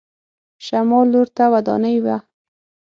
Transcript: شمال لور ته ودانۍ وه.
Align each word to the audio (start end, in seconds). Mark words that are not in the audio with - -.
شمال 0.65 1.05
لور 1.13 1.27
ته 1.35 1.43
ودانۍ 1.53 1.97
وه. 2.03 2.17